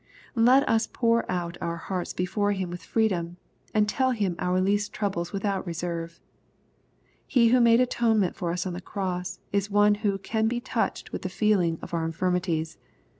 [0.35, 3.37] —Let us pour oi^tmir hearts before him with free dom,
[3.71, 6.19] and tell Him our least troubles without reserve.
[7.27, 11.11] He who made atonement for us on the cross is one M\o "can be touched
[11.11, 12.79] with the feeling of our infirmities."